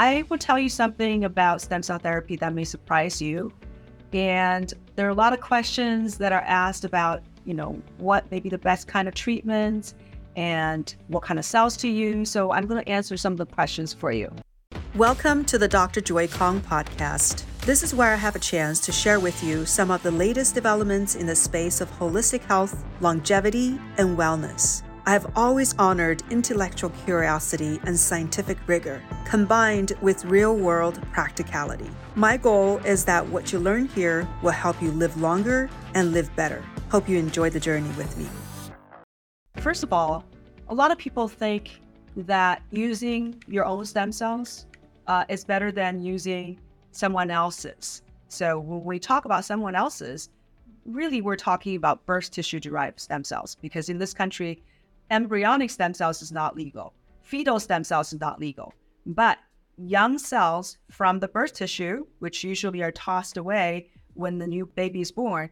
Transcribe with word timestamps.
I 0.00 0.22
will 0.28 0.38
tell 0.38 0.60
you 0.60 0.68
something 0.68 1.24
about 1.24 1.60
stem 1.60 1.82
cell 1.82 1.98
therapy 1.98 2.36
that 2.36 2.54
may 2.54 2.62
surprise 2.62 3.20
you. 3.20 3.52
And 4.12 4.72
there 4.94 5.08
are 5.08 5.10
a 5.10 5.14
lot 5.14 5.32
of 5.32 5.40
questions 5.40 6.16
that 6.18 6.30
are 6.30 6.42
asked 6.42 6.84
about, 6.84 7.24
you 7.44 7.52
know, 7.52 7.82
what 7.96 8.30
may 8.30 8.38
be 8.38 8.48
the 8.48 8.58
best 8.58 8.86
kind 8.86 9.08
of 9.08 9.14
treatment 9.14 9.94
and 10.36 10.94
what 11.08 11.24
kind 11.24 11.36
of 11.36 11.44
cells 11.44 11.76
to 11.78 11.88
use. 11.88 12.30
So 12.30 12.52
I'm 12.52 12.68
going 12.68 12.80
to 12.80 12.88
answer 12.88 13.16
some 13.16 13.32
of 13.32 13.38
the 13.38 13.46
questions 13.46 13.92
for 13.92 14.12
you. 14.12 14.32
Welcome 14.94 15.44
to 15.46 15.58
the 15.58 15.66
Dr. 15.66 16.00
Joy 16.00 16.28
Kong 16.28 16.60
podcast. 16.60 17.42
This 17.62 17.82
is 17.82 17.92
where 17.92 18.12
I 18.12 18.16
have 18.16 18.36
a 18.36 18.38
chance 18.38 18.78
to 18.82 18.92
share 18.92 19.18
with 19.18 19.42
you 19.42 19.66
some 19.66 19.90
of 19.90 20.04
the 20.04 20.12
latest 20.12 20.54
developments 20.54 21.16
in 21.16 21.26
the 21.26 21.34
space 21.34 21.80
of 21.80 21.90
holistic 21.98 22.42
health, 22.42 22.84
longevity, 23.00 23.80
and 23.96 24.16
wellness. 24.16 24.84
I 25.08 25.12
have 25.12 25.32
always 25.36 25.74
honored 25.78 26.22
intellectual 26.30 26.90
curiosity 27.06 27.80
and 27.84 27.98
scientific 27.98 28.58
rigor, 28.66 29.02
combined 29.24 29.94
with 30.02 30.22
real 30.26 30.54
world 30.54 31.00
practicality. 31.12 31.88
My 32.14 32.36
goal 32.36 32.76
is 32.84 33.06
that 33.06 33.26
what 33.26 33.50
you 33.50 33.58
learn 33.58 33.88
here 33.88 34.28
will 34.42 34.50
help 34.50 34.82
you 34.82 34.90
live 34.90 35.18
longer 35.18 35.70
and 35.94 36.12
live 36.12 36.28
better. 36.36 36.62
Hope 36.90 37.08
you 37.08 37.16
enjoy 37.16 37.48
the 37.48 37.58
journey 37.58 37.88
with 37.96 38.18
me. 38.18 38.26
First 39.56 39.82
of 39.82 39.94
all, 39.94 40.26
a 40.68 40.74
lot 40.74 40.90
of 40.90 40.98
people 40.98 41.26
think 41.26 41.80
that 42.14 42.60
using 42.70 43.42
your 43.46 43.64
own 43.64 43.86
stem 43.86 44.12
cells 44.12 44.66
uh, 45.06 45.24
is 45.30 45.42
better 45.42 45.72
than 45.72 46.02
using 46.02 46.60
someone 46.90 47.30
else's. 47.30 48.02
So 48.28 48.58
when 48.60 48.84
we 48.84 48.98
talk 48.98 49.24
about 49.24 49.46
someone 49.46 49.74
else's, 49.74 50.28
really 50.84 51.22
we're 51.22 51.36
talking 51.36 51.76
about 51.76 52.04
birth 52.04 52.30
tissue 52.30 52.60
derived 52.60 53.00
stem 53.00 53.24
cells 53.24 53.56
because 53.62 53.88
in 53.88 53.96
this 53.96 54.12
country, 54.12 54.62
embryonic 55.10 55.70
stem 55.70 55.94
cells 55.94 56.22
is 56.22 56.32
not 56.32 56.56
legal. 56.56 56.94
Fetal 57.22 57.60
stem 57.60 57.84
cells 57.84 58.12
is 58.12 58.20
not 58.20 58.40
legal. 58.40 58.72
But 59.06 59.38
young 59.76 60.18
cells 60.18 60.78
from 60.90 61.20
the 61.20 61.28
birth 61.28 61.54
tissue, 61.54 62.06
which 62.18 62.44
usually 62.44 62.82
are 62.82 62.92
tossed 62.92 63.36
away 63.36 63.90
when 64.14 64.38
the 64.38 64.46
new 64.46 64.66
baby 64.66 65.00
is 65.00 65.12
born, 65.12 65.50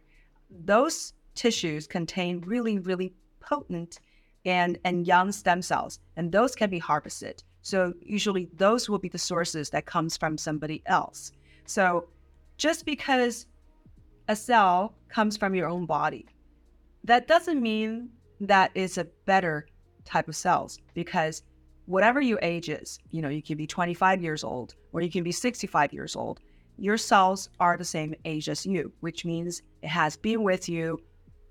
those 0.49 1.13
tissues 1.35 1.87
contain 1.87 2.41
really, 2.41 2.79
really 2.79 3.13
potent 3.39 3.99
and, 4.45 4.77
and 4.83 5.07
young 5.07 5.31
stem 5.31 5.61
cells, 5.61 5.99
and 6.15 6.31
those 6.31 6.55
can 6.55 6.69
be 6.69 6.79
harvested. 6.79 7.43
So 7.61 7.93
usually 8.01 8.49
those 8.55 8.89
will 8.89 8.99
be 8.99 9.09
the 9.09 9.17
sources 9.17 9.69
that 9.71 9.85
comes 9.85 10.15
from 10.17 10.37
somebody 10.37 10.81
else. 10.85 11.31
So 11.65 12.07
just 12.57 12.85
because 12.85 13.45
a 14.27 14.35
cell 14.35 14.95
comes 15.09 15.37
from 15.37 15.53
your 15.53 15.67
own 15.67 15.85
body, 15.85 16.27
that 17.03 17.27
doesn't 17.27 17.61
mean 17.61 18.09
that 18.41 18.71
is 18.75 18.97
a 18.97 19.05
better 19.25 19.67
type 20.05 20.27
of 20.27 20.35
cells 20.35 20.79
because 20.93 21.43
whatever 21.85 22.21
your 22.21 22.39
age 22.41 22.69
is, 22.69 22.99
you 23.11 23.21
know, 23.21 23.29
you 23.29 23.41
can 23.41 23.57
be 23.57 23.67
25 23.67 24.21
years 24.21 24.43
old 24.43 24.75
or 24.93 25.01
you 25.01 25.09
can 25.09 25.23
be 25.23 25.31
65 25.31 25.93
years 25.93 26.15
old, 26.15 26.39
your 26.77 26.97
cells 26.97 27.49
are 27.59 27.77
the 27.77 27.85
same 27.85 28.13
age 28.25 28.49
as 28.49 28.65
you, 28.65 28.91
which 28.99 29.25
means 29.25 29.61
it 29.81 29.87
has 29.87 30.15
been 30.15 30.43
with 30.43 30.69
you 30.69 30.99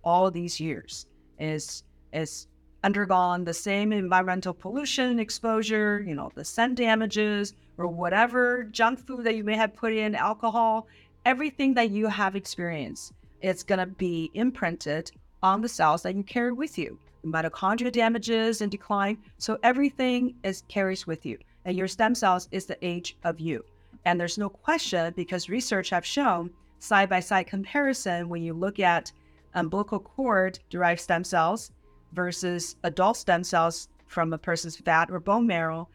all 0.04 0.30
these 0.30 0.60
years. 0.60 1.06
Is 1.38 1.82
is 2.12 2.46
undergone 2.84 3.44
the 3.44 3.52
same 3.52 3.92
environmental 3.92 4.54
pollution 4.54 5.18
exposure, 5.18 6.02
you 6.06 6.14
know, 6.14 6.30
the 6.34 6.44
sun 6.44 6.74
damages 6.74 7.52
or 7.76 7.88
whatever 7.88 8.64
junk 8.64 9.04
food 9.04 9.24
that 9.24 9.34
you 9.34 9.44
may 9.44 9.56
have 9.56 9.74
put 9.74 9.92
in, 9.92 10.14
alcohol, 10.14 10.86
everything 11.24 11.74
that 11.74 11.90
you 11.90 12.06
have 12.06 12.36
experienced, 12.36 13.12
it's 13.42 13.64
going 13.64 13.80
to 13.80 13.86
be 13.86 14.30
imprinted 14.34 15.10
on 15.42 15.60
the 15.60 15.68
cells 15.68 16.02
that 16.02 16.14
you 16.14 16.22
carry 16.22 16.52
with 16.52 16.78
you. 16.78 16.98
The 17.22 17.28
Mitochondria 17.28 17.92
damages 17.92 18.60
and 18.60 18.70
decline. 18.70 19.18
So 19.38 19.58
everything 19.62 20.34
is 20.42 20.62
carries 20.68 21.06
with 21.06 21.26
you. 21.26 21.38
And 21.64 21.76
your 21.76 21.88
stem 21.88 22.14
cells 22.14 22.48
is 22.52 22.66
the 22.66 22.78
age 22.86 23.16
of 23.24 23.40
you. 23.40 23.64
And 24.04 24.20
there's 24.20 24.38
no 24.38 24.48
question 24.48 25.12
because 25.16 25.48
research 25.48 25.90
have 25.90 26.06
shown 26.06 26.50
side 26.78 27.08
by 27.08 27.20
side 27.20 27.46
comparison 27.48 28.28
when 28.28 28.42
you 28.42 28.54
look 28.54 28.78
at 28.78 29.12
umbilical 29.54 29.98
cord 29.98 30.58
derived 30.70 31.00
stem 31.00 31.24
cells 31.24 31.72
versus 32.12 32.76
adult 32.84 33.16
stem 33.16 33.42
cells 33.42 33.88
from 34.06 34.32
a 34.32 34.38
person's 34.38 34.76
fat 34.76 35.10
or 35.10 35.18
bone 35.18 35.46
marrow, 35.46 35.88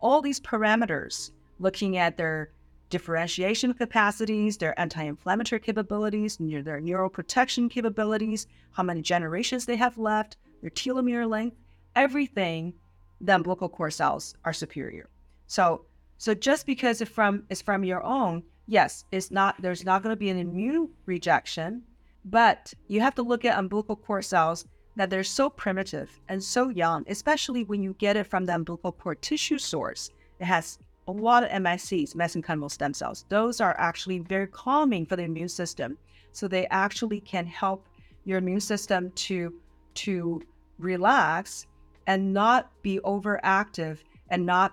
all 0.00 0.20
these 0.20 0.40
parameters, 0.40 1.30
looking 1.58 1.96
at 1.96 2.16
their 2.16 2.50
differentiation 2.90 3.72
capacities, 3.72 4.58
their 4.58 4.78
anti-inflammatory 4.78 5.60
capabilities, 5.60 6.36
their 6.38 6.80
neuroprotection 6.80 7.70
capabilities, 7.70 8.46
how 8.72 8.82
many 8.82 9.00
generations 9.00 9.64
they 9.64 9.76
have 9.76 9.96
left, 9.96 10.36
their 10.60 10.70
telomere 10.70 11.28
length, 11.28 11.56
everything, 11.96 12.74
the 13.20 13.34
umbilical 13.34 13.68
cord 13.68 13.92
cells 13.92 14.34
are 14.44 14.52
superior. 14.52 15.08
So, 15.46 15.84
so 16.18 16.34
just 16.34 16.66
because 16.66 17.00
it's 17.00 17.10
from 17.10 17.44
it's 17.48 17.62
from 17.62 17.84
your 17.84 18.02
own, 18.02 18.42
yes, 18.66 19.04
it's 19.10 19.30
not. 19.30 19.60
There's 19.60 19.84
not 19.84 20.02
going 20.02 20.12
to 20.12 20.18
be 20.18 20.30
an 20.30 20.38
immune 20.38 20.90
rejection, 21.06 21.82
but 22.24 22.72
you 22.88 23.00
have 23.00 23.14
to 23.14 23.22
look 23.22 23.44
at 23.44 23.58
umbilical 23.58 23.96
cord 23.96 24.24
cells 24.24 24.66
that 24.96 25.08
they're 25.08 25.24
so 25.24 25.48
primitive 25.48 26.20
and 26.28 26.42
so 26.42 26.68
young, 26.68 27.04
especially 27.08 27.64
when 27.64 27.82
you 27.82 27.94
get 27.98 28.16
it 28.16 28.24
from 28.24 28.44
the 28.44 28.54
umbilical 28.54 28.92
cord 28.92 29.22
tissue 29.22 29.58
source. 29.58 30.10
It 30.40 30.46
has 30.46 30.78
a 31.10 31.12
lot 31.12 31.42
of 31.42 31.50
MSCs, 31.50 32.14
mesenchymal 32.14 32.70
stem 32.70 32.94
cells. 32.94 33.24
Those 33.28 33.60
are 33.60 33.74
actually 33.78 34.20
very 34.20 34.46
calming 34.46 35.04
for 35.06 35.16
the 35.16 35.24
immune 35.24 35.48
system. 35.48 35.98
So 36.32 36.46
they 36.46 36.66
actually 36.68 37.20
can 37.20 37.46
help 37.46 37.88
your 38.24 38.38
immune 38.38 38.60
system 38.60 39.10
to 39.12 39.52
to 39.92 40.40
relax 40.78 41.66
and 42.06 42.32
not 42.32 42.70
be 42.82 43.00
overactive 43.00 43.98
and 44.30 44.46
not 44.46 44.72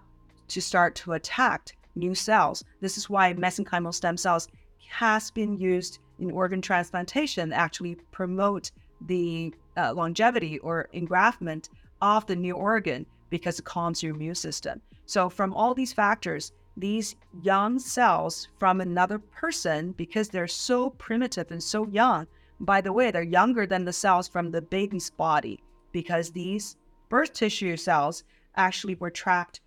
to 0.49 0.61
start 0.61 0.95
to 0.95 1.13
attack 1.13 1.75
new 1.95 2.13
cells. 2.13 2.63
This 2.81 2.97
is 2.97 3.09
why 3.09 3.33
mesenchymal 3.33 3.93
stem 3.93 4.15
cells 4.15 4.47
has 4.89 5.31
been 5.31 5.57
used 5.57 5.99
in 6.19 6.31
organ 6.31 6.61
transplantation 6.61 7.51
actually 7.51 7.95
promote 8.11 8.71
the 9.01 9.53
uh, 9.75 9.93
longevity 9.93 10.59
or 10.59 10.87
engraftment 10.93 11.69
of 12.01 12.25
the 12.27 12.35
new 12.35 12.53
organ 12.53 13.05
because 13.29 13.59
it 13.59 13.65
calms 13.65 14.01
your 14.01 14.15
immune 14.15 14.35
system. 14.35 14.81
So, 15.05 15.29
from 15.29 15.53
all 15.53 15.73
these 15.73 15.93
factors, 15.93 16.51
these 16.75 17.15
young 17.41 17.79
cells 17.79 18.47
from 18.57 18.81
another 18.81 19.19
person, 19.19 19.93
because 19.93 20.29
they're 20.29 20.47
so 20.47 20.91
primitive 20.91 21.51
and 21.51 21.61
so 21.61 21.87
young, 21.87 22.27
by 22.59 22.81
the 22.81 22.93
way, 22.93 23.11
they're 23.11 23.23
younger 23.23 23.65
than 23.65 23.85
the 23.85 23.93
cells 23.93 24.27
from 24.27 24.51
the 24.51 24.61
baby's 24.61 25.09
body 25.09 25.63
because 25.91 26.31
these 26.31 26.75
birth 27.09 27.33
tissue 27.33 27.77
cells 27.77 28.23
actually 28.55 28.95
were 28.95 29.11
trapped 29.11 29.61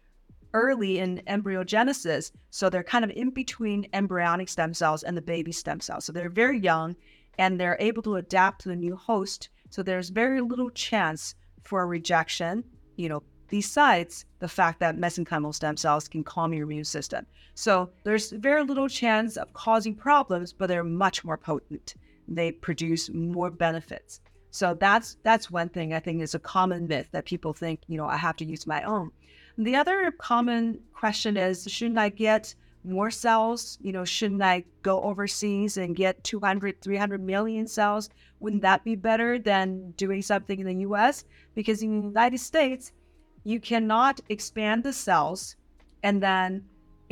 early 0.55 0.99
in 0.99 1.23
embryogenesis. 1.27 2.33
So 2.51 2.69
they're 2.69 2.83
kind 2.83 3.05
of 3.05 3.11
in 3.11 3.31
between 3.31 3.87
embryonic 3.93 4.49
stem 4.49 4.75
cells 4.75 5.03
and 5.03 5.17
the 5.17 5.23
baby 5.23 5.53
stem 5.53 5.81
cells. 5.81 6.05
So 6.05 6.13
they're 6.13 6.29
very 6.29 6.59
young 6.59 6.97
and 7.39 7.59
they're 7.59 7.77
able 7.81 8.03
to 8.03 8.17
adapt 8.17 8.63
to 8.63 8.69
the 8.69 8.77
new 8.77 8.97
host. 8.97 9.49
So 9.71 9.83
there's 9.83 10.11
very 10.11 10.41
little 10.41 10.71
chance 10.71 11.35
for 11.63 11.87
rejection, 11.87 12.65
you 12.97 13.09
know, 13.09 13.23
besides 13.51 14.25
the 14.39 14.49
fact 14.49 14.81
that 14.81 14.97
mesenchymal 14.97 15.55
stem 15.55 15.77
cells 15.77 16.09
can 16.09 16.25
calm 16.25 16.55
your 16.55 16.65
immune 16.65 16.85
system. 16.85 17.27
So 17.55 17.91
there's 18.05 18.31
very 18.31 18.65
little 18.65 18.89
chance 18.89 19.37
of 19.37 19.53
causing 19.53 19.95
problems, 19.95 20.53
but 20.53 20.69
they're 20.69 20.85
much 20.85 21.25
more 21.25 21.37
potent. 21.37 21.95
They 22.29 22.53
produce 22.53 23.11
more 23.11 23.51
benefits. 23.51 24.21
So 24.53 24.75
that's 24.75 25.17
that's 25.23 25.51
one 25.51 25.69
thing 25.69 25.93
I 25.93 26.01
think 26.01 26.23
is 26.23 26.35
a 26.35 26.39
common 26.39 26.89
myth 26.89 27.09
that 27.13 27.25
people 27.25 27.53
think, 27.53 27.81
you 27.87 27.97
know, 27.97 28.07
I 28.07 28.17
have 28.17 28.37
to 28.37 28.45
use 28.45 28.67
my 28.67 28.83
own. 28.83 29.11
The 29.59 29.77
other 29.77 30.11
common 30.13 30.81
question 30.95 31.37
is 31.37 31.67
shouldn't 31.69 31.99
I 31.99 32.09
get 32.09 32.55
more 32.83 33.11
cells? 33.11 33.79
You 33.83 33.93
know, 33.93 34.05
shouldn't 34.05 34.43
I 34.43 34.65
go 34.83 35.03
overseas 35.03 35.77
and 35.77 35.95
get 35.95 36.25
200, 36.25 36.81
300 36.81 37.23
million 37.23 37.67
cells? 37.67 38.11
Wouldn't 38.41 38.63
that 38.63 38.85
be 38.85 38.97
better 38.97 39.39
than 39.39 39.93
doing 39.93 40.23
something 40.23 40.59
in 40.59 40.67
the 40.67 40.87
US? 40.87 41.25
Because 41.55 41.83
in 41.83 42.01
the 42.01 42.07
United 42.09 42.39
States, 42.39 42.93
you 43.45 43.61
cannot 43.61 44.21
expand 44.29 44.85
the 44.85 44.93
cells 44.93 45.57
and 46.03 46.23
then 46.23 46.65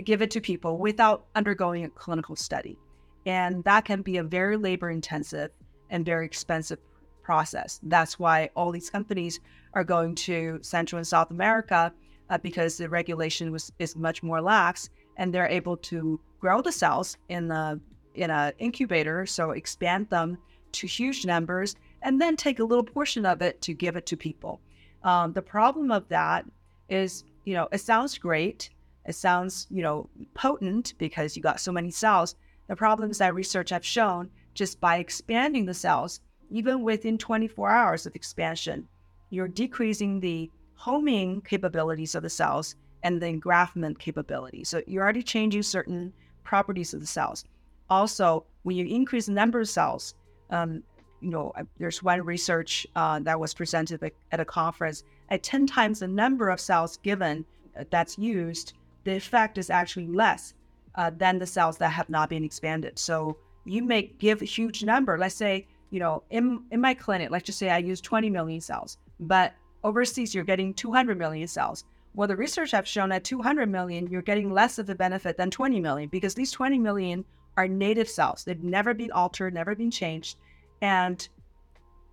give 0.05 0.23
it 0.23 0.31
to 0.31 0.41
people 0.41 0.79
without 0.79 1.27
undergoing 1.35 1.85
a 1.85 1.91
clinical 1.91 2.37
study. 2.37 2.79
And 3.27 3.65
that 3.65 3.85
can 3.85 4.03
be 4.03 4.19
a 4.19 4.23
very 4.23 4.57
labor 4.57 4.91
intensive 4.91 5.51
and 5.91 6.05
very 6.05 6.25
expensive 6.25 6.79
process. 7.23 7.81
That's 7.83 8.19
why 8.19 8.51
all 8.55 8.73
these 8.73 8.91
companies 8.91 9.41
are 9.75 9.85
going 9.85 10.15
to 10.15 10.59
Central 10.63 10.99
and 10.99 11.07
South 11.07 11.31
America 11.31 11.93
uh, 12.31 12.39
because 12.39 12.77
the 12.77 12.89
regulation 12.89 13.51
was 13.51 13.73
is 13.79 13.97
much 13.97 14.23
more 14.23 14.41
lax 14.41 14.91
and 15.17 15.33
they're 15.33 15.49
able 15.49 15.77
to 15.77 16.21
grow 16.41 16.63
the 16.63 16.73
cells 16.73 17.17
in 17.29 17.49
the 17.49 17.81
in 18.15 18.31
an 18.31 18.53
incubator, 18.59 19.27
so 19.27 19.51
expand 19.51 20.09
them 20.11 20.39
to 20.73 20.87
huge 20.87 21.25
numbers 21.25 21.77
and 22.03 22.21
then 22.21 22.37
take 22.37 22.59
a 22.59 22.65
little 22.65 22.85
portion 22.85 23.25
of 23.27 23.43
it 23.43 23.61
to 23.63 23.75
give 23.75 23.97
it 23.97 24.07
to 24.07 24.17
people. 24.17 24.61
Um, 25.03 25.33
the 25.33 25.43
problem 25.43 25.91
of 25.91 26.09
that 26.09 26.45
is, 26.89 27.25
you 27.45 27.55
know, 27.55 27.69
it 27.73 27.81
sounds 27.81 28.19
great. 28.19 28.71
It 29.07 29.15
sounds, 29.15 29.67
you 29.71 29.83
know, 29.83 30.09
potent 30.35 30.95
because 30.99 31.37
you 31.37 31.43
got 31.43 31.61
so 31.61 31.73
many 31.73 31.91
cells. 31.91 32.35
The 32.67 32.77
problems 32.77 33.19
that 33.19 33.35
research 33.35 33.71
have 33.71 33.85
shown 33.85 34.31
just 34.55 34.81
by 34.81 34.97
expanding 34.99 35.65
the 35.65 35.75
cells, 35.75 36.21
even 36.51 36.83
within 36.83 37.17
24 37.17 37.71
hours 37.71 38.07
of 38.07 38.15
expansion, 38.15 38.89
you're 39.31 39.49
decreasing 39.49 40.21
the 40.21 40.51
homing 40.75 41.41
capabilities 41.43 42.15
of 42.15 42.23
the 42.23 42.31
cells 42.31 42.77
and 43.03 43.21
the 43.21 43.27
engraftment 43.27 43.99
capability. 43.99 44.65
So 44.65 44.83
you're 44.87 45.03
already 45.03 45.23
changing 45.23 45.63
certain 45.63 46.13
properties 46.45 46.95
of 46.95 47.01
the 47.01 47.07
cells. 47.07 47.45
Also, 47.91 48.45
when 48.63 48.77
you 48.77 48.87
increase 48.87 49.27
the 49.27 49.33
number 49.33 49.61
of 49.61 49.69
cells, 49.69 50.15
um, 50.51 50.83
you 51.21 51.31
know, 51.31 51.53
there's 51.79 52.03
one 52.03 52.23
research 52.23 52.87
uh, 52.97 53.19
that 53.21 53.39
was 53.39 53.55
presented 53.55 54.13
at 54.33 54.41
a 54.41 54.45
conference 54.45 55.05
at 55.31 55.43
10 55.43 55.67
times 55.67 56.01
the 56.01 56.09
number 56.09 56.49
of 56.49 56.61
cells 56.61 56.97
given 56.99 57.45
uh, 57.79 57.85
that's 57.91 58.19
used, 58.19 58.75
the 59.05 59.17
effect 59.17 59.59
is 59.59 59.71
actually 59.71 60.07
less 60.07 60.55
uh, 60.95 61.11
than 61.17 61.39
the 61.39 61.47
cells 61.47 61.79
that 61.79 61.91
have 61.91 62.09
not 62.09 62.29
been 62.29 62.45
expanded. 62.45 62.99
So 62.99 63.37
you 63.65 63.83
may 63.83 64.03
give 64.19 64.43
a 64.43 64.47
huge 64.47 64.85
number. 64.85 65.19
Let's 65.19 65.35
say, 65.35 65.67
you 65.91 66.01
know, 66.01 66.23
in, 66.31 66.63
in 66.71 66.81
my 66.81 66.95
clinic, 66.95 67.31
let's 67.31 67.47
just 67.47 67.59
say 67.59 67.71
I 67.71 67.79
use 67.79 68.01
20 68.01 68.31
million 68.31 68.61
cells, 68.61 68.99
but 69.21 69.55
overseas 69.85 70.35
you're 70.35 70.45
getting 70.45 70.75
200 70.75 71.19
million 71.19 71.49
cells. 71.49 71.85
Well, 72.15 72.29
the 72.29 72.37
research 72.37 72.73
have 72.73 72.89
shown 72.89 73.11
that 73.11 73.25
200 73.25 73.69
million, 73.69 74.09
you're 74.09 74.23
getting 74.23 74.53
less 74.53 74.79
of 74.79 74.87
the 74.87 74.95
benefit 74.95 75.37
than 75.37 75.51
20 75.51 75.79
million 75.81 76.09
because 76.09 76.35
these 76.35 76.51
20 76.51 76.79
million 76.79 77.25
are 77.57 77.69
native 77.69 78.09
cells. 78.09 78.45
They've 78.45 78.63
never 78.63 78.95
been 78.95 79.13
altered, 79.13 79.55
never 79.55 79.75
been 79.75 79.91
changed. 79.91 80.37
And 80.81 81.29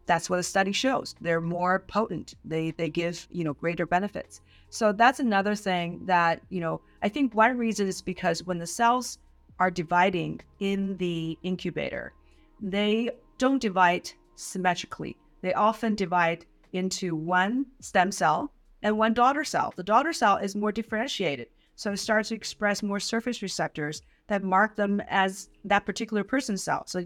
that's 0.05 0.29
what 0.29 0.37
the 0.37 0.43
study 0.43 0.71
shows. 0.71 1.15
They're 1.21 1.41
more 1.41 1.79
potent. 1.79 2.35
They 2.45 2.71
they 2.71 2.89
give, 2.89 3.27
you 3.31 3.43
know, 3.43 3.53
greater 3.53 3.85
benefits. 3.85 4.41
So 4.69 4.91
that's 4.91 5.19
another 5.19 5.55
thing 5.55 6.05
that, 6.05 6.41
you 6.49 6.59
know, 6.59 6.81
I 7.01 7.09
think 7.09 7.33
one 7.33 7.57
reason 7.57 7.87
is 7.87 8.01
because 8.01 8.43
when 8.43 8.57
the 8.57 8.67
cells 8.67 9.19
are 9.59 9.71
dividing 9.71 10.41
in 10.59 10.97
the 10.97 11.37
incubator, 11.43 12.13
they 12.61 13.09
don't 13.37 13.61
divide 13.61 14.11
symmetrically. 14.35 15.17
They 15.41 15.53
often 15.53 15.95
divide 15.95 16.45
into 16.73 17.15
one 17.15 17.67
stem 17.79 18.11
cell 18.11 18.51
and 18.83 18.97
one 18.97 19.13
daughter 19.13 19.43
cell. 19.43 19.73
The 19.75 19.83
daughter 19.83 20.13
cell 20.13 20.37
is 20.37 20.55
more 20.55 20.71
differentiated. 20.71 21.47
So 21.75 21.91
it 21.91 21.97
starts 21.97 22.29
to 22.29 22.35
express 22.35 22.83
more 22.83 22.99
surface 22.99 23.41
receptors 23.41 24.01
that 24.27 24.43
mark 24.43 24.75
them 24.75 25.01
as 25.07 25.49
that 25.65 25.85
particular 25.85 26.23
person's 26.23 26.63
cell. 26.63 26.83
So 26.87 27.03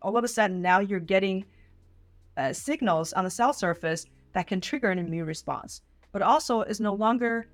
all 0.00 0.16
of 0.16 0.24
a 0.24 0.28
sudden, 0.28 0.62
now 0.62 0.80
you're 0.80 1.00
getting 1.00 1.44
uh, 2.36 2.52
signals 2.52 3.12
on 3.12 3.24
the 3.24 3.30
cell 3.30 3.52
surface 3.52 4.06
that 4.32 4.46
can 4.46 4.60
trigger 4.60 4.90
an 4.90 4.98
immune 4.98 5.26
response, 5.26 5.82
but 6.12 6.22
also 6.22 6.62
is 6.62 6.80
no 6.80 6.94
longer 6.94 7.46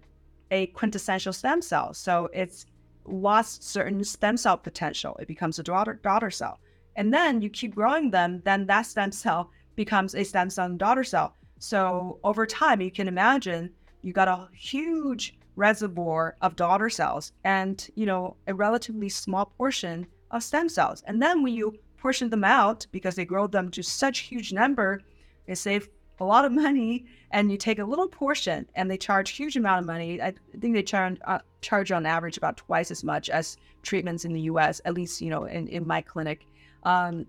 a 0.51 0.67
quintessential 0.69 1.33
stem 1.33 1.61
cell. 1.61 1.93
So 1.95 2.29
it's 2.33 2.67
lost 3.05 3.65
certain 3.65 4.05
stem 4.05 4.37
cell 4.37 4.57
potential. 4.57 5.17
It 5.21 5.29
becomes 5.29 5.59
a 5.59 5.63
daughter, 5.63 5.95
daughter 5.95 6.31
cell. 6.31 6.61
And 6.97 7.13
then 7.13 7.43
you 7.43 7.51
keep 7.51 7.75
growing 7.75 8.11
them, 8.11 8.43
then 8.45 8.67
that 8.67 8.83
stem 8.83 9.13
cell 9.13 9.51
becomes 9.77 10.15
a 10.15 10.25
stem 10.25 10.51
cell 10.51 10.69
daughter 10.71 11.05
cell. 11.05 11.35
So 11.59 12.19
over 12.23 12.47
time, 12.47 12.81
you 12.81 12.91
can 12.91 13.09
imagine 13.09 13.71
you 14.03 14.13
got 14.13 14.29
a 14.29 14.49
huge 14.53 15.38
reservoir 15.59 16.37
of 16.41 16.55
daughter 16.55 16.89
cells 16.89 17.33
and 17.43 17.91
you 17.97 18.07
know 18.07 18.37
a 18.47 18.55
relatively 18.55 19.09
small 19.09 19.47
portion 19.59 20.07
of 20.31 20.43
stem 20.43 20.69
cells. 20.69 21.03
And 21.07 21.21
then 21.21 21.43
when 21.43 21.53
you 21.53 21.77
portion 21.99 22.31
them 22.31 22.45
out 22.45 22.87
because 22.93 23.17
they 23.17 23.25
grow 23.25 23.47
them 23.47 23.71
to 23.73 23.83
such 23.83 24.21
huge 24.21 24.53
number, 24.53 25.01
they 25.47 25.55
save 25.55 25.89
a 26.21 26.25
lot 26.25 26.45
of 26.45 26.53
money. 26.53 27.07
And 27.33 27.51
you 27.51 27.59
take 27.59 27.79
a 27.79 27.85
little 27.85 28.09
portion 28.09 28.67
and 28.75 28.91
they 28.91 28.97
charge 28.97 29.31
huge 29.31 29.57
amount 29.57 29.81
of 29.81 29.87
money. 29.87 30.23
I 30.23 30.33
think 30.61 30.75
they 30.75 30.83
charge 30.83 31.19
uh, 31.27 31.41
charge 31.61 31.93
on 31.93 32.07
average 32.07 32.39
about 32.39 32.57
twice 32.57 32.91
as 32.91 33.03
much 33.03 33.29
as 33.29 33.57
treatments 33.83 34.25
in 34.25 34.33
the 34.33 34.43
U.S. 34.53 34.81
At 34.85 34.95
least 34.95 35.21
you 35.21 35.29
know 35.29 35.45
in, 35.45 35.67
in 35.69 35.87
my 35.87 36.01
clinic. 36.01 36.47
Um, 36.85 37.27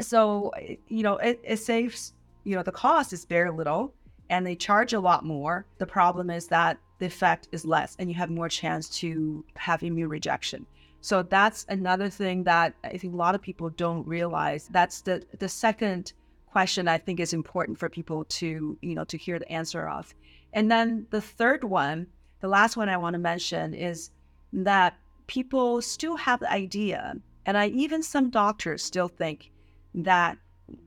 so 0.00 0.52
you 0.88 1.02
know 1.02 1.16
it, 1.16 1.40
it 1.42 1.58
saves 1.58 2.14
you 2.44 2.54
know 2.54 2.62
the 2.62 2.72
cost 2.72 3.12
is 3.12 3.24
very 3.24 3.50
little 3.50 3.92
and 4.30 4.46
they 4.46 4.56
charge 4.56 4.94
a 4.94 5.00
lot 5.00 5.24
more. 5.24 5.66
The 5.78 5.86
problem 5.86 6.30
is 6.30 6.46
that 6.48 6.78
the 7.02 7.06
effect 7.06 7.48
is 7.50 7.64
less 7.64 7.96
and 7.98 8.08
you 8.08 8.14
have 8.14 8.30
more 8.30 8.48
chance 8.48 8.88
to 8.88 9.44
have 9.56 9.82
immune 9.82 10.08
rejection. 10.08 10.64
So 11.00 11.24
that's 11.24 11.66
another 11.68 12.08
thing 12.08 12.44
that 12.44 12.74
I 12.84 12.96
think 12.96 13.12
a 13.12 13.16
lot 13.16 13.34
of 13.34 13.42
people 13.42 13.70
don't 13.70 14.06
realize. 14.06 14.68
That's 14.70 15.00
the 15.00 15.26
the 15.40 15.48
second 15.48 16.12
question 16.46 16.86
I 16.86 16.98
think 16.98 17.18
is 17.18 17.32
important 17.32 17.76
for 17.76 17.88
people 17.88 18.24
to, 18.38 18.78
you 18.80 18.94
know, 18.94 19.02
to 19.06 19.18
hear 19.18 19.40
the 19.40 19.50
answer 19.50 19.88
of. 19.88 20.14
And 20.52 20.70
then 20.70 21.08
the 21.10 21.20
third 21.20 21.64
one, 21.64 22.06
the 22.38 22.46
last 22.46 22.76
one 22.76 22.88
I 22.88 22.98
want 22.98 23.14
to 23.14 23.18
mention 23.18 23.74
is 23.74 24.12
that 24.52 24.96
people 25.26 25.82
still 25.82 26.14
have 26.14 26.38
the 26.38 26.52
idea, 26.52 27.16
and 27.46 27.58
I 27.58 27.66
even 27.84 28.00
some 28.04 28.30
doctors 28.30 28.84
still 28.84 29.08
think 29.08 29.50
that 29.92 30.38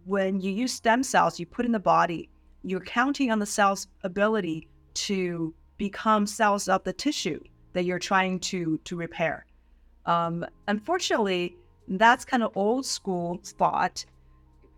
when 0.06 0.40
you 0.40 0.50
use 0.50 0.72
stem 0.72 1.04
cells 1.04 1.42
you 1.42 1.46
put 1.46 1.66
in 1.66 1.74
the 1.74 1.90
body, 1.96 2.30
you're 2.64 2.90
counting 3.00 3.32
on 3.32 3.40
the 3.40 3.46
cell's 3.58 3.88
ability 4.04 4.70
to 5.10 5.54
become 5.78 6.26
cells 6.26 6.68
of 6.68 6.84
the 6.84 6.94
tissue 6.94 7.40
that 7.74 7.86
you're 7.86 8.00
trying 8.00 8.40
to 8.40 8.78
to 8.86 8.96
repair. 8.96 9.46
Um, 10.06 10.46
unfortunately, 10.68 11.58
that's 11.88 12.26
kind 12.26 12.44
of 12.44 12.56
old 12.56 12.86
school 12.86 13.40
thought. 13.44 14.06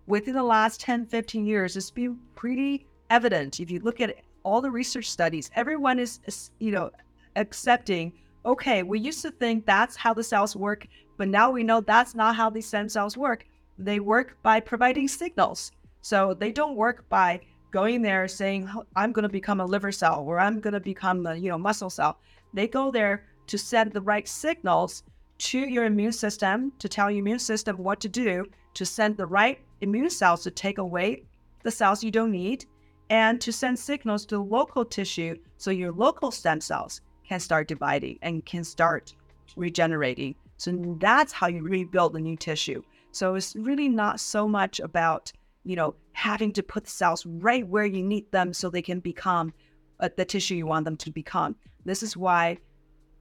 Within 0.08 0.36
the 0.36 0.44
last 0.44 0.80
10, 0.80 1.06
15 1.06 1.46
years, 1.46 1.76
it's 1.76 1.92
been 1.92 2.18
pretty 2.36 2.88
evident. 3.10 3.60
If 3.60 3.70
you 3.70 3.80
look 3.80 4.00
at 4.00 4.16
all 4.44 4.62
the 4.62 4.72
research 4.72 5.10
studies, 5.10 5.52
everyone 5.56 6.00
is, 6.00 6.20
is 6.26 6.52
you 6.60 6.72
know, 6.72 6.92
accepting, 7.36 8.14
okay, 8.46 8.84
we 8.84 9.00
used 9.00 9.22
to 9.24 9.32
think 9.32 9.66
that's 9.66 9.96
how 9.96 10.14
the 10.14 10.24
cells 10.24 10.56
work, 10.56 10.88
but 11.18 11.28
now 11.28 11.52
we 11.52 11.64
know 11.64 11.82
that's 11.82 12.16
not 12.16 12.36
how 12.36 12.50
these 12.50 12.68
stem 12.68 12.88
cells 12.88 13.18
work. 13.18 13.46
They 13.78 14.00
work 14.00 14.38
by 14.44 14.60
providing 14.60 15.08
signals. 15.08 15.72
So 16.02 16.34
they 16.34 16.52
don't 16.52 16.76
work 16.76 17.08
by 17.10 17.42
going 17.72 18.02
there 18.02 18.28
saying, 18.28 18.70
I'm 18.96 19.12
going 19.12 19.24
to 19.24 19.30
become 19.30 19.60
a 19.60 19.66
liver 19.66 19.92
cell 19.92 20.24
or 20.26 20.40
I'm 20.40 20.60
going 20.60 20.74
to 20.74 20.80
become 20.80 21.26
a, 21.26 21.36
you 21.36 21.50
know, 21.50 21.58
muscle 21.58 21.90
cell. 21.90 22.20
They 22.54 22.68
go 22.68 22.92
there 22.92 23.26
to 23.48 23.58
send 23.58 23.92
the 23.92 24.02
right 24.02 24.28
signals 24.28 25.04
to 25.40 25.60
your 25.60 25.86
immune 25.86 26.12
system 26.12 26.72
to 26.80 26.90
tell 26.90 27.12
your 27.12 27.20
immune 27.20 27.40
system 27.40 27.78
what 27.78 28.00
to 28.00 28.10
do 28.10 28.46
to 28.74 28.86
send 28.86 29.18
the 29.18 29.26
right 29.26 29.60
immune 29.82 30.10
cells 30.10 30.44
to 30.44 30.52
take 30.52 30.78
away 30.78 31.24
the 31.64 31.72
cells 31.72 32.04
you 32.04 32.12
don't 32.12 32.32
need 32.32 32.66
and 33.10 33.40
to 33.42 33.52
send 33.52 33.78
signals 33.78 34.26
to 34.26 34.40
local 34.40 34.84
tissue 34.84 35.36
so 35.58 35.72
your 35.72 35.92
local 35.92 36.32
stem 36.32 36.60
cells 36.60 37.02
can 37.28 37.40
start 37.40 37.68
dividing 37.68 38.18
and 38.22 38.46
can 38.46 38.64
start 38.64 39.14
regenerating. 39.56 40.36
So 40.58 40.96
that's 41.00 41.34
how 41.34 41.48
you 41.48 41.62
rebuild 41.62 42.14
the 42.14 42.20
new 42.20 42.36
tissue. 42.36 42.82
So 43.12 43.36
it's 43.36 43.56
really 43.56 43.90
not 43.90 44.20
so 44.20 44.48
much 44.48 44.80
about, 44.80 45.32
you 45.68 45.76
know, 45.76 45.94
having 46.14 46.54
to 46.54 46.64
put 46.64 46.86
the 46.86 46.90
cells 46.90 47.26
right 47.26 47.68
where 47.68 47.86
you 47.86 48.02
need 48.02 48.32
them 48.32 48.54
so 48.54 48.70
they 48.70 48.82
can 48.82 49.02
become 49.02 49.54
uh, 50.00 50.08
the 50.16 50.24
tissue 50.24 50.56
you 50.56 50.66
want 50.66 50.86
them 50.86 50.96
to 50.96 51.12
become. 51.12 51.56
This 51.84 52.02
is 52.02 52.16
why 52.16 52.58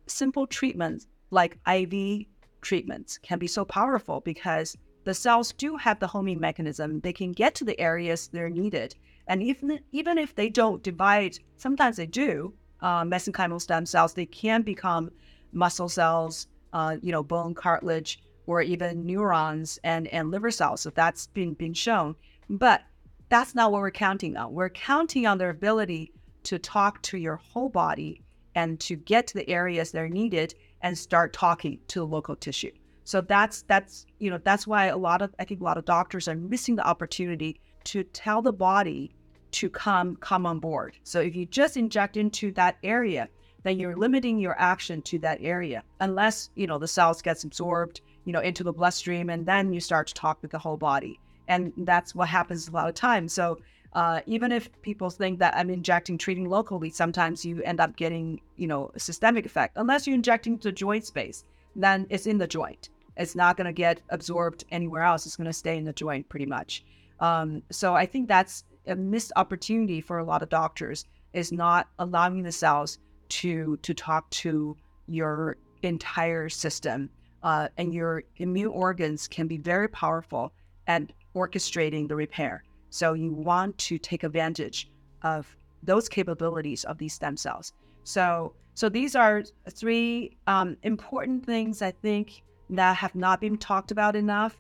simple 0.07 0.47
treatments 0.47 1.09
like 1.31 1.59
IV 1.69 2.27
treatments 2.61 3.19
can 3.19 3.41
be 3.41 3.49
so 3.49 3.65
powerful 3.65 4.21
because 4.21 4.77
the 5.03 5.13
cells 5.13 5.53
do 5.55 5.77
have 5.77 5.99
the 5.99 6.07
homing 6.07 6.39
mechanism. 6.39 7.01
They 7.01 7.13
can 7.13 7.33
get 7.33 7.57
to 7.57 7.65
the 7.65 7.79
areas 7.81 8.29
they're 8.29 8.49
needed. 8.49 8.95
And 9.27 9.43
even, 9.43 9.81
even 9.91 10.17
if 10.17 10.37
they 10.37 10.49
don't 10.49 10.85
divide, 10.85 11.39
sometimes 11.57 11.97
they 11.97 12.07
do, 12.07 12.55
uh, 12.81 13.03
mesenchymal 13.03 13.61
stem 13.61 13.87
cells, 13.87 14.15
they 14.15 14.27
can 14.27 14.63
become 14.63 15.11
muscle 15.53 15.89
cells, 15.89 16.47
uh, 16.73 16.97
you 17.03 17.11
know, 17.11 17.25
bone 17.25 17.55
cartilage, 17.55 18.21
or 18.47 18.63
even 18.63 19.05
neurons 19.05 19.81
and, 19.83 20.07
and 20.09 20.31
liver 20.31 20.53
cells. 20.53 20.81
So 20.83 20.91
that's 20.91 21.27
been, 21.27 21.55
been 21.55 21.75
shown. 21.75 22.15
But 22.49 22.83
that's 23.29 23.55
not 23.55 23.73
what 23.73 23.81
we're 23.81 23.91
counting 23.91 24.37
on. 24.37 24.53
We're 24.53 24.71
counting 24.71 25.27
on 25.27 25.39
their 25.39 25.51
ability 25.51 26.13
to 26.45 26.59
talk 26.59 27.03
to 27.03 27.19
your 27.19 27.37
whole 27.37 27.69
body 27.69 28.23
and 28.55 28.79
to 28.81 28.97
get 28.97 29.27
to 29.29 29.35
the 29.35 29.49
areas 29.51 29.91
that 29.91 30.01
are 30.01 30.09
needed 30.09 30.55
and 30.81 30.97
start 30.97 31.33
talking 31.33 31.79
to 31.89 32.01
the 32.01 32.07
local 32.07 32.37
tissue. 32.37 32.71
So 33.05 33.21
that's 33.21 33.63
that's 33.63 34.07
you 34.19 34.31
know 34.31 34.39
that's 34.43 34.67
why 34.67 34.87
a 34.87 34.97
lot 34.97 35.23
of 35.23 35.35
I 35.39 35.45
think 35.45 35.61
a 35.61 35.65
lot 35.65 35.79
of 35.79 35.85
doctors 35.85 36.29
are 36.29 36.35
missing 36.35 36.77
the 36.77 36.87
opportunity 36.87 37.61
to 37.85 38.03
tell 38.03 38.43
the 38.43 38.53
body 38.53 39.15
to 39.53 39.71
come 39.71 40.17
come 40.17 40.47
on 40.47 40.59
board. 40.59 40.97
So 41.05 41.21
if 41.21 41.37
you 41.37 41.47
just 41.47 41.77
inject 41.77 42.17
into 42.17 42.53
that 42.53 42.79
area, 42.83 43.29
then 43.63 43.79
you're 43.79 43.97
limiting 43.97 44.39
your 44.39 44.59
action 44.59 45.03
to 45.03 45.19
that 45.21 45.39
area 45.41 45.83
unless 46.01 46.51
you 46.55 46.67
know 46.67 46.79
the 46.79 46.89
cells 46.89 47.23
gets 47.23 47.45
absorbed 47.45 48.01
you 48.25 48.33
know 48.33 48.41
into 48.41 48.63
the 48.63 48.73
bloodstream 48.73 49.31
and 49.31 49.45
then 49.45 49.73
you 49.73 49.81
start 49.81 50.07
to 50.07 50.15
talk 50.15 50.41
with 50.43 50.53
the 50.53 50.59
whole 50.59 50.77
body 50.77 51.19
and 51.49 51.73
that's 51.79 52.15
what 52.15 52.29
happens 52.29 52.69
a 52.69 52.71
lot 52.73 52.89
of 52.89 52.95
times 52.95 53.33
so 53.33 53.59
uh, 53.97 54.21
even 54.27 54.53
if 54.53 54.71
people 54.83 55.09
think 55.09 55.39
that 55.39 55.57
I'm 55.57 55.71
injecting, 55.71 56.19
treating 56.19 56.51
locally, 56.51 56.91
sometimes 56.91 57.47
you 57.47 57.63
end 57.63 57.81
up 57.81 57.97
getting, 57.97 58.43
you 58.57 58.67
know, 58.67 58.91
a 58.95 59.01
systemic 59.01 59.47
effect. 59.47 59.73
Unless 59.77 60.07
you're 60.07 60.15
injecting 60.15 60.59
to 60.59 60.71
joint 60.71 61.07
space, 61.07 61.45
then 61.75 62.07
it's 62.11 62.27
in 62.27 62.37
the 62.37 62.47
joint. 62.47 62.91
It's 63.17 63.35
not 63.35 63.57
going 63.57 63.67
to 63.67 63.73
get 63.73 64.03
absorbed 64.11 64.65
anywhere 64.71 65.03
else. 65.03 65.25
It's 65.25 65.37
going 65.37 65.47
to 65.47 65.53
stay 65.53 65.79
in 65.79 65.85
the 65.85 65.95
joint 65.95 66.29
pretty 66.29 66.45
much. 66.45 66.85
Um, 67.21 67.63
so 67.71 67.95
I 67.95 68.05
think 68.05 68.29
that's 68.29 68.65
a 68.87 68.95
missed 68.95 69.33
opportunity 69.37 70.03
for 70.03 70.19
a 70.19 70.25
lot 70.25 70.43
of 70.43 70.51
doctors 70.51 71.07
is 71.33 71.51
not 71.51 71.89
allowing 71.99 72.43
the 72.43 72.53
cells 72.53 72.99
to 73.29 73.79
to 73.79 73.95
talk 73.95 74.29
to 74.31 74.77
your 75.07 75.57
entire 75.83 76.51
system. 76.51 77.09
Uh, 77.43 77.69
and 77.79 77.95
your 77.95 78.25
immune 78.37 78.69
organs 78.69 79.27
can 79.27 79.47
be 79.47 79.57
very 79.57 79.89
powerful 79.89 80.53
at 80.87 81.03
orchestrating 81.37 82.09
the 82.09 82.17
repair. 82.17 82.65
So 82.91 83.13
you 83.13 83.33
want 83.33 83.77
to 83.89 83.99
take 83.99 84.25
advantage 84.25 84.91
of 85.23 85.57
those 85.83 86.09
capabilities 86.09 86.85
of 86.85 86.99
these 86.99 87.15
stem 87.15 87.37
cells. 87.37 87.73
So 88.05 88.55
So 88.75 88.91
these 88.91 89.17
are 89.17 89.43
three 89.71 90.37
um, 90.47 90.77
important 90.83 91.47
things 91.47 91.83
I 91.83 91.93
think 91.93 92.43
that 92.71 92.97
have 92.97 93.15
not 93.15 93.41
been 93.41 93.57
talked 93.57 93.91
about 93.91 94.15
enough. 94.17 94.55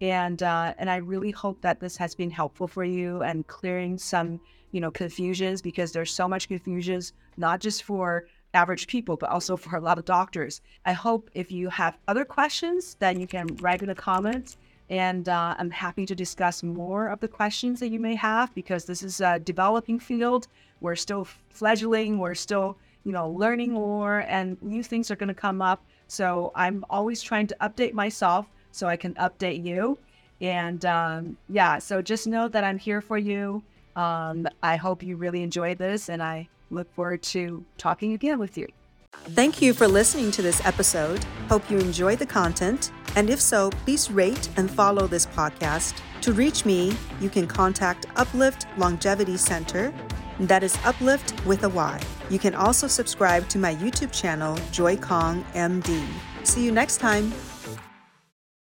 And 0.00 0.42
uh, 0.42 0.74
and 0.78 0.88
I 0.90 0.98
really 1.12 1.32
hope 1.32 1.58
that 1.62 1.80
this 1.80 1.96
has 1.96 2.14
been 2.14 2.30
helpful 2.30 2.68
for 2.68 2.84
you 2.84 3.22
and 3.22 3.46
clearing 3.46 3.98
some 3.98 4.40
you 4.72 4.80
know 4.80 4.90
confusions 4.90 5.62
because 5.62 5.90
there's 5.92 6.12
so 6.12 6.28
much 6.28 6.48
confusions 6.48 7.12
not 7.36 7.60
just 7.60 7.82
for 7.82 8.26
average 8.52 8.86
people 8.86 9.16
but 9.16 9.30
also 9.30 9.56
for 9.56 9.76
a 9.76 9.80
lot 9.80 9.98
of 9.98 10.04
doctors. 10.04 10.60
I 10.84 10.92
hope 10.92 11.30
if 11.34 11.50
you 11.50 11.70
have 11.70 11.98
other 12.06 12.24
questions 12.24 12.96
then 13.02 13.20
you 13.20 13.26
can 13.26 13.46
write 13.62 13.82
in 13.82 13.88
the 13.88 13.94
comments 13.94 14.58
and 14.88 15.28
uh, 15.28 15.54
I'm 15.58 15.70
happy 15.70 16.06
to 16.06 16.14
discuss 16.14 16.62
more 16.62 17.08
of 17.08 17.20
the 17.20 17.28
questions 17.28 17.80
that 17.80 17.88
you 17.88 17.98
may 17.98 18.14
have 18.14 18.54
because 18.54 18.84
this 18.84 19.02
is 19.02 19.20
a 19.20 19.38
developing 19.38 19.98
field. 19.98 20.46
We're 20.80 20.96
still 20.96 21.26
fledgling. 21.50 22.18
We're 22.18 22.34
still 22.34 22.76
you 23.04 23.12
know 23.12 23.30
learning 23.30 23.72
more 23.72 24.24
and 24.28 24.60
new 24.62 24.82
things 24.82 25.10
are 25.10 25.16
going 25.16 25.28
to 25.28 25.34
come 25.34 25.60
up. 25.62 25.84
So 26.08 26.52
I'm 26.54 26.84
always 26.88 27.22
trying 27.22 27.46
to 27.48 27.56
update 27.60 27.92
myself 27.92 28.46
so 28.70 28.86
I 28.86 28.96
can 28.96 29.14
update 29.14 29.64
you. 29.64 29.98
And 30.40 30.84
um, 30.84 31.36
yeah, 31.48 31.78
so 31.78 32.02
just 32.02 32.26
know 32.26 32.46
that 32.48 32.62
I'm 32.62 32.78
here 32.78 33.00
for 33.00 33.18
you. 33.18 33.62
Um, 33.96 34.46
I 34.62 34.76
hope 34.76 35.02
you 35.02 35.16
really 35.16 35.42
enjoyed 35.42 35.78
this, 35.78 36.10
and 36.10 36.22
I 36.22 36.48
look 36.70 36.92
forward 36.94 37.22
to 37.22 37.64
talking 37.78 38.12
again 38.12 38.38
with 38.38 38.58
you. 38.58 38.68
Thank 39.30 39.62
you 39.62 39.72
for 39.72 39.88
listening 39.88 40.30
to 40.32 40.42
this 40.42 40.64
episode. 40.66 41.24
Hope 41.48 41.70
you 41.70 41.78
enjoyed 41.78 42.18
the 42.18 42.26
content. 42.26 42.92
And 43.16 43.30
if 43.30 43.40
so, 43.40 43.70
please 43.70 44.10
rate 44.10 44.48
and 44.56 44.70
follow 44.70 45.06
this 45.06 45.26
podcast. 45.26 46.00
To 46.20 46.32
reach 46.32 46.64
me, 46.64 46.92
you 47.20 47.30
can 47.30 47.46
contact 47.46 48.06
Uplyft 48.16 48.66
Longevity 48.78 49.36
Center. 49.38 49.92
That 50.38 50.62
is 50.62 50.76
Uplift 50.84 51.44
with 51.46 51.64
a 51.64 51.68
Y. 51.68 52.00
You 52.28 52.38
can 52.38 52.54
also 52.54 52.86
subscribe 52.86 53.48
to 53.48 53.58
my 53.58 53.74
YouTube 53.76 54.12
channel, 54.12 54.58
Joy 54.70 54.96
Kong 54.96 55.44
MD. 55.54 56.06
See 56.44 56.62
you 56.64 56.72
next 56.72 56.98
time. 56.98 57.32